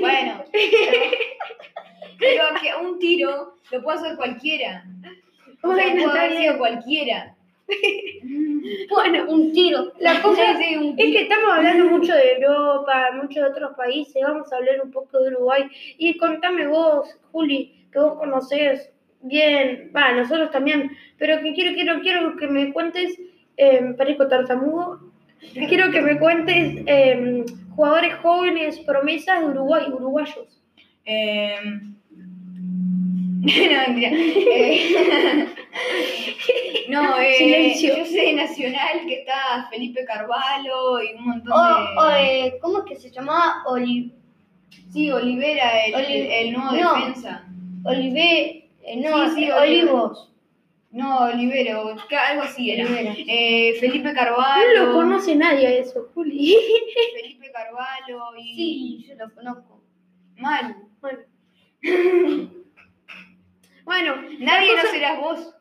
[0.00, 0.98] Bueno, pero,
[2.18, 4.84] pero que un tiro lo puede hacer cualquiera.
[5.62, 7.34] O sea, Bueno, puede haber sido cualquiera.
[8.90, 9.92] Bueno, Un tiro.
[9.98, 14.22] la cosa Sí, sí, Es que estamos hablando mucho de Europa, mucho de otros países,
[14.22, 15.64] vamos a hablar un poco de Uruguay.
[15.98, 22.00] Y contame vos, Juli, que vos conocés bien, va, nosotros también, pero que quiero, quiero,
[22.00, 23.18] quiero que me cuentes,
[23.56, 25.00] eh, parezco tartamudo,
[25.68, 30.60] quiero que me cuentes eh, jugadores jóvenes, promesas de Uruguay, uruguayos.
[31.04, 31.56] Eh...
[33.44, 34.10] no, mentira.
[36.88, 37.96] No, eh, Silencio.
[37.96, 41.96] yo sé Nacional que está Felipe Carvalho y un montón O, de...
[41.98, 43.62] o, eh, ¿Cómo es que se llamaba?
[43.66, 44.12] Oli,
[44.92, 46.94] Sí, Olivera, el, Oli- el nuevo no.
[46.94, 47.44] defensa.
[47.84, 49.50] Olive, eh, no, Sí, sí.
[49.50, 50.30] Olivos.
[50.94, 51.96] No, Olivero,
[52.30, 52.86] algo así era.
[52.88, 54.84] Eh, Felipe No Carvalho.
[54.86, 56.56] lo conoce nadie eso, Juli.
[57.20, 58.54] Felipe Carvalho y.
[58.54, 59.82] Sí, yo lo conozco.
[60.36, 60.76] Mal.
[61.00, 61.18] Bueno.
[63.84, 65.54] Bueno, Nadie no serás vos.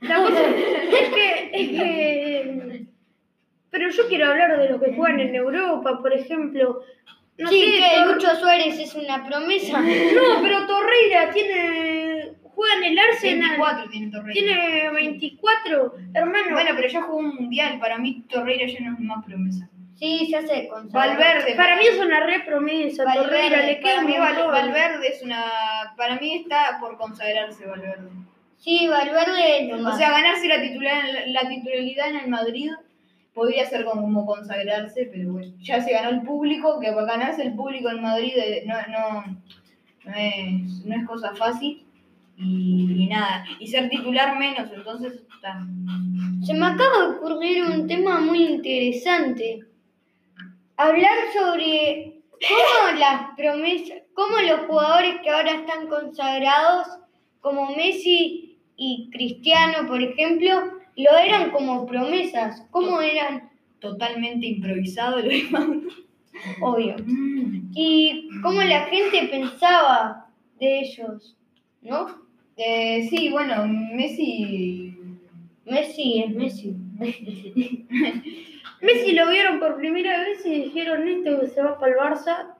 [0.00, 2.86] La cosa es que, es que.
[3.70, 6.80] Pero yo quiero hablar de los que juegan en Europa, por ejemplo.
[7.38, 9.80] No sí, sé, que Tor- Lucho Suárez es una promesa.
[9.80, 12.05] No, pero Torreira tiene.
[12.56, 13.50] Juega en el Arsenal.
[13.50, 14.32] 24 tiene Torreira.
[14.32, 16.52] Tiene 24, hermano.
[16.52, 17.78] Bueno, pero ya jugó un mundial.
[17.78, 19.68] Para mí, Torreira ya no es más promesa.
[19.94, 21.54] Sí, se hace con Valverde.
[21.54, 24.46] para mí es una re promesa, Valverde, Torreira, le queda un Val-.
[24.48, 25.42] Valverde es una.
[25.98, 28.08] Para mí está por consagrarse Valverde.
[28.56, 32.70] Sí, Valverde es lo O sea, ganarse la, titular, la titularidad en el Madrid
[33.34, 37.54] podría ser como, consagrarse, pero bueno, ya se ganó el público, que para ganarse el
[37.54, 39.24] público en Madrid eh, no, no,
[40.04, 41.85] no, es, no es cosa fácil.
[42.38, 45.66] Y, y nada, y ser titular menos, entonces está.
[46.44, 49.60] Se me acaba de ocurrir un tema muy interesante.
[50.76, 56.86] Hablar sobre cómo las promesas, cómo los jugadores que ahora están consagrados,
[57.40, 60.50] como Messi y Cristiano, por ejemplo,
[60.96, 62.66] lo eran como promesas.
[62.70, 63.50] ¿Cómo eran?
[63.80, 65.66] totalmente improvisado lo demás.
[66.60, 66.96] Obvio.
[67.74, 71.36] Y cómo la gente pensaba de ellos,
[71.82, 72.25] ¿no?
[72.56, 74.96] Eh, sí, bueno, Messi.
[75.64, 76.74] Messi es Messi.
[78.80, 82.54] Messi lo vieron por primera vez y dijeron esto que se va para el Barça.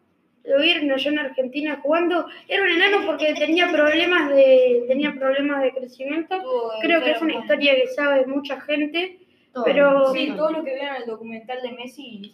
[0.44, 2.26] Lo vieron allá en Argentina jugando.
[2.48, 6.36] Era un enano porque tenía problemas de tenía problemas de crecimiento.
[6.82, 9.18] Creo que es una historia que sabe mucha gente.
[9.52, 9.64] Todo.
[9.64, 12.32] Pero- Sí, todo lo que vieron en el documental de Messi.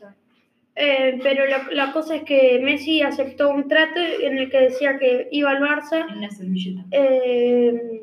[0.75, 4.99] Eh, pero la, la cosa es que Messi aceptó un trato en el que decía
[4.99, 6.83] que iba al Barça, En una servilleta.
[6.91, 8.03] eh,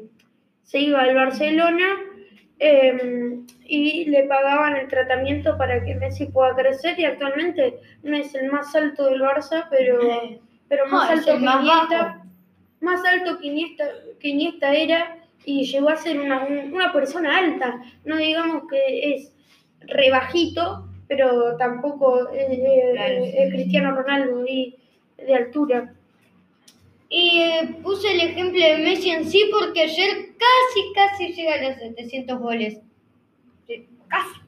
[0.64, 1.88] se iba al Barcelona
[2.60, 8.36] eh, y le pagaban el tratamiento para que Messi pueda crecer y actualmente no es
[8.36, 10.00] el más alto del Barça, pero,
[10.70, 12.24] pero más alto que más Iniesta,
[12.82, 13.86] más alto que Iniesta,
[14.20, 19.14] que Iniesta era y llegó a ser una, un- una persona alta, no digamos que
[19.16, 19.34] es
[19.80, 22.48] rebajito, pero tampoco es,
[22.94, 23.56] Claro, sí, es sí.
[23.56, 24.78] Cristiano Ronaldo y
[25.18, 25.94] de altura.
[27.10, 31.70] Y eh, puse el ejemplo de Messi en sí porque ayer casi, casi llega a
[31.70, 32.80] los 700 goles.
[34.08, 34.40] Casi.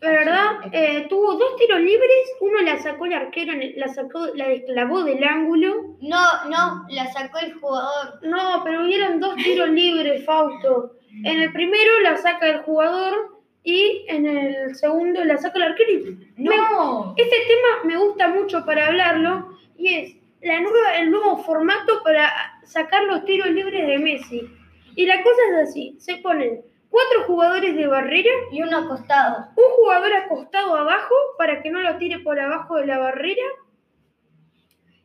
[0.00, 4.46] La verdad, eh, tuvo dos tiros libres, uno la sacó el arquero, la sacó, la
[4.48, 5.96] desclavó del ángulo.
[6.00, 8.20] No, no, la sacó el jugador.
[8.22, 10.92] No, pero hubieron dos tiros libres, Fausto.
[11.24, 13.35] En el primero la saca el jugador
[13.66, 15.90] y en el segundo la saca el arquero.
[15.90, 17.14] y ¡No!
[17.16, 22.32] Este tema me gusta mucho para hablarlo y es la nueva, el nuevo formato para
[22.62, 24.48] sacar los tiros libres de Messi.
[24.94, 29.48] Y la cosa es así, se ponen cuatro jugadores de barrera, Y uno acostado.
[29.56, 33.42] un jugador acostado abajo para que no lo tire por abajo de la barrera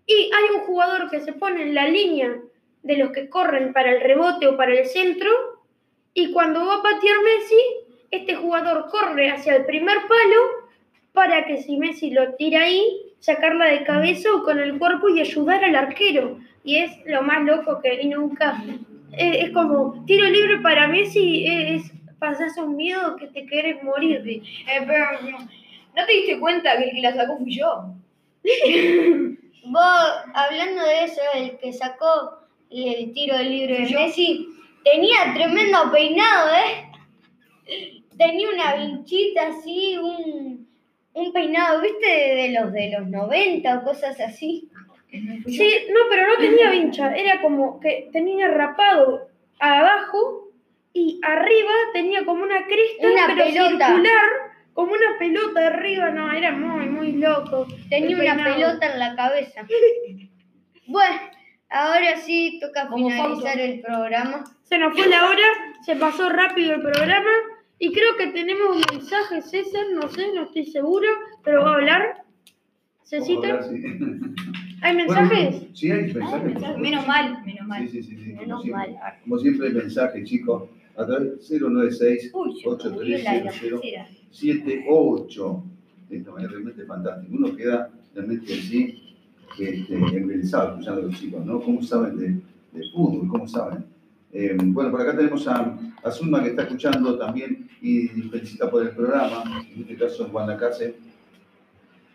[0.05, 2.37] y hay un jugador que se pone en la línea
[2.83, 5.31] de los que corren para el rebote o para el centro
[6.13, 7.63] y cuando va a patear Messi,
[8.11, 10.69] este jugador corre hacia el primer palo
[11.13, 12.83] para que si Messi lo tira ahí,
[13.19, 16.39] sacarla de cabeza o con el cuerpo y ayudar al arquero.
[16.63, 18.63] Y es lo más loco que vi nunca.
[19.13, 24.21] Es, es como tiro libre para Messi, es, pasas un miedo que te querés morir.
[24.27, 24.41] Eh,
[24.85, 25.05] pero,
[25.95, 27.95] ¿no te diste cuenta que el que la sacó fui yo?
[29.65, 33.95] Vos, hablando de eso, el que sacó el tiro libre de.
[33.95, 34.47] Messi,
[34.83, 38.00] tenía tremendo peinado, ¿eh?
[38.25, 40.67] Tenía una vinchita así, un,
[41.13, 42.07] un peinado, ¿viste?
[42.07, 44.69] De, de los de los 90 o cosas así.
[45.11, 49.27] Sí, no, pero no tenía vincha, era como que tenía rapado
[49.59, 50.47] abajo
[50.93, 53.87] y arriba tenía como una cresta, Una pero pelota.
[53.87, 54.25] circular,
[54.73, 57.67] como una pelota arriba, no, era muy, muy loco.
[57.89, 58.55] Tenía una peinado.
[58.55, 59.65] pelota en la cabeza.
[60.87, 61.15] Bueno,
[61.69, 64.43] ahora sí toca Como finalizar el programa.
[64.63, 65.45] Se nos fue la hora,
[65.85, 67.29] se pasó rápido el programa
[67.81, 71.07] y creo que tenemos un mensaje, César, no sé, no estoy seguro,
[71.43, 72.23] pero va a hablar.
[73.03, 73.83] Cecita, hablar, sí.
[74.81, 75.49] ¿hay mensajes?
[75.59, 76.43] Bueno, sí, hay Ah, mensajes.
[76.53, 76.77] mensaje.
[76.79, 77.89] Menos mal, menos mal.
[77.89, 78.15] Sí, sí, sí.
[78.23, 78.93] sí, como Menos siempre.
[78.93, 79.13] mal.
[79.23, 80.63] Como siempre, mensajes, chicos.
[80.97, 84.07] A través 096 Uy, se me murió la 8300 lapicera.
[84.31, 85.63] 7-8.
[86.09, 87.33] De esta manera realmente fantástico.
[87.35, 89.15] Uno queda realmente así,
[89.59, 91.61] este, embelesado escuchando a los chicos, ¿no?
[91.61, 92.27] ¿Cómo saben de,
[92.79, 93.27] de fútbol?
[93.29, 93.85] ¿Cómo saben?
[94.33, 98.83] Eh, bueno, por acá tenemos a, a Zulma que está escuchando también y felicita por
[98.83, 100.95] el programa, en este caso Juan Lacase.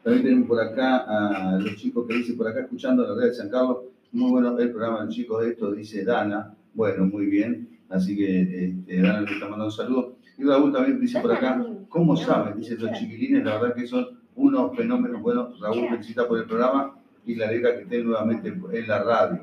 [0.03, 3.35] También tenemos por acá a los chicos que dicen por acá escuchando la red de
[3.35, 3.79] San Carlos,
[4.13, 6.55] muy bueno el programa del chico de esto, dice Dana.
[6.75, 7.69] Bueno, muy bien.
[7.89, 10.17] Así que este, Dana le está mandando un saludo.
[10.39, 12.57] Y Raúl también dice por acá, ¿cómo saben?
[12.59, 15.21] Dice los chiquilines, la verdad que son unos fenómenos.
[15.21, 16.95] Bueno, Raúl felicita por el programa
[17.27, 19.41] y la alegra que esté nuevamente en la radio.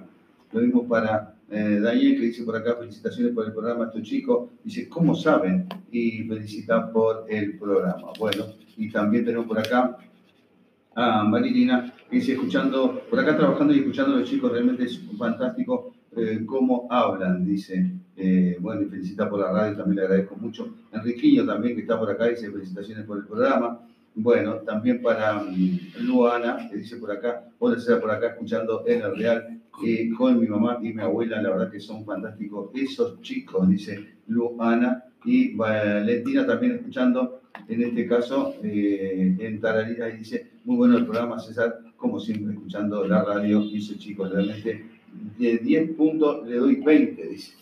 [0.51, 4.49] Lo mismo para eh, Daniel, que dice por acá, felicitaciones por el programa, estos chicos.
[4.63, 5.67] Dice, ¿cómo saben?
[5.91, 8.07] Y felicita por el programa.
[8.17, 8.45] Bueno,
[8.75, 9.95] y también tenemos por acá
[10.95, 14.99] a Marilina, que dice, escuchando, por acá trabajando y escuchando a los chicos, realmente es
[15.15, 17.91] fantástico eh, cómo hablan, dice.
[18.17, 20.73] Eh, bueno, y felicita por la radio, también le agradezco mucho.
[20.91, 23.79] Enriquillo también, que está por acá, dice felicitaciones por el programa.
[24.15, 29.01] Bueno, también para um, Luana, que dice por acá, hola, sea por acá escuchando en
[29.01, 33.21] el Real eh, con mi mamá y mi abuela, la verdad que son fantásticos esos
[33.21, 35.05] chicos, dice Luana.
[35.25, 41.05] Y Valentina también escuchando, en este caso, eh, en Tararira, y dice, muy bueno el
[41.05, 44.83] programa, César, como siempre, escuchando la radio, dice chicos, realmente
[45.37, 47.53] de 10 puntos le doy 20, dice.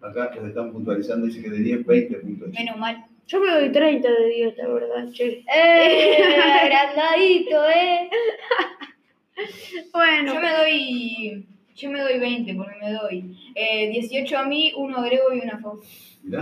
[0.00, 2.48] Acá los están puntualizando, dice que de 10, 20 puntos.
[2.50, 3.04] Menos mal.
[3.26, 5.44] Yo me doy 30 de 10, la verdad, che.
[5.52, 6.16] ¡Eh!
[6.62, 8.08] Agrandadito, ¿eh?
[9.92, 11.46] Bueno, Yo me doy.
[11.74, 15.58] Yo me doy 20 porque me doy eh, 18 a mí, uno Grego y una
[15.58, 15.78] Fau.
[16.22, 16.40] Mirá.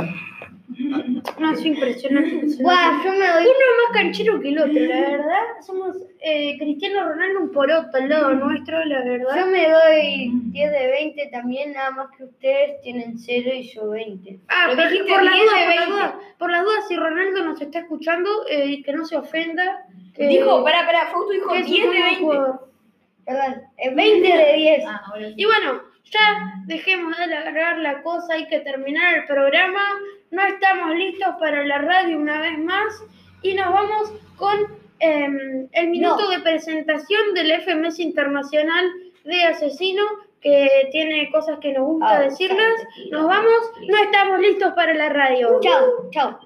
[1.40, 2.46] no, es impresionante.
[2.62, 3.42] Buah, yo me doy.
[3.42, 5.42] Uno es más canchero que el otro, la verdad.
[5.66, 9.46] Somos eh, Cristiano Ronaldo un poroto al lado nuestro, la Yo verdad.
[9.46, 14.38] me doy 10 de 20 también, nada más que ustedes tienen 0 y yo 20.
[14.48, 15.90] Ah, pero por las 10 dudas, por las 20.
[15.92, 19.84] dudas, por las dudas, si Ronaldo nos está escuchando, eh, que no se ofenda.
[20.16, 22.20] Dijo, pará, pará, Fausto dijo que es 10 un de buen 20.
[22.22, 22.73] jugador.
[23.26, 24.84] Perdón, eh, 20 de 10.
[24.86, 25.34] Ah, ahora sí.
[25.36, 29.82] Y bueno, ya dejemos de alargar la cosa, hay que terminar el programa.
[30.30, 33.02] No estamos listos para la radio una vez más.
[33.42, 34.58] Y nos vamos con
[35.00, 36.30] em, el minuto No.
[36.30, 38.84] de presentación del FMS Internacional
[39.24, 40.02] de Asesino,
[40.40, 42.74] que tiene cosas que nos gusta Ah, decirles.
[43.10, 45.58] Nos vamos, no estamos listos para la radio.
[45.62, 46.38] Chao, chao.